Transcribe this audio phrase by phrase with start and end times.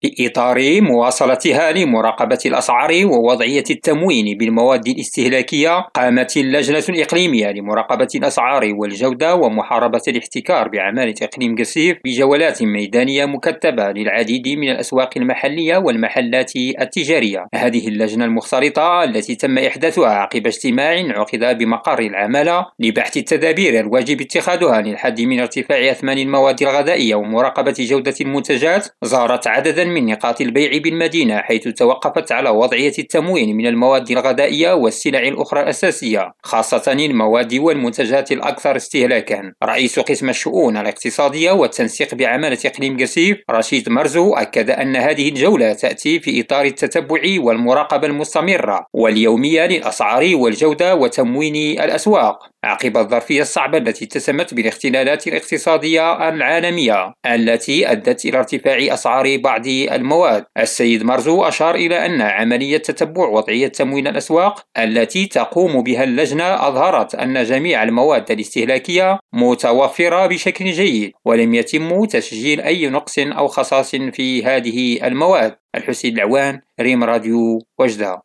[0.00, 9.34] في إطار مواصلتها لمراقبة الأسعار ووضعية التموين بالمواد الاستهلاكية قامت اللجنة الإقليمية لمراقبة الأسعار والجودة
[9.34, 17.46] ومحاربة الاحتكار بعمالة إقليم قسيف بجولات ميدانية مكتبة للعديد من الأسواق المحلية والمحلات التجارية.
[17.54, 20.88] هذه اللجنة المختلطة التي تم إحداثها عقب اجتماع
[21.18, 28.14] عقد بمقر العمالة لبحث التدابير الواجب اتخاذها للحد من ارتفاع أثمان المواد الغذائية ومراقبة جودة
[28.20, 34.72] المنتجات زارت عددا من نقاط البيع بالمدينة حيث توقفت على وضعية التموين من المواد الغذائية
[34.72, 39.52] والسلع الأخرى الأساسية خاصة المواد والمنتجات الأكثر استهلاكا.
[39.64, 46.20] رئيس قسم الشؤون الاقتصادية والتنسيق بعمالة إقليم قسيف رشيد مرزو أكد أن هذه الجولة تأتي
[46.20, 52.38] في إطار التتبع والمراقبة المستمرة واليومية للأسعار والجودة وتموين الأسواق.
[52.64, 60.44] عقب الظرفية الصعبة التي اتسمت بالاختلالات الاقتصادية العالمية التي أدت إلى ارتفاع أسعار بعض المواد.
[60.58, 67.14] السيد مرزو أشار إلى أن عملية تتبع وضعية تموين الأسواق التي تقوم بها اللجنة أظهرت
[67.14, 74.44] أن جميع المواد الاستهلاكية متوفرة بشكل جيد ولم يتم تسجيل أي نقص أو خصاص في
[74.44, 75.56] هذه المواد.
[75.74, 78.22] الحسين العوان ريم راديو وجدة.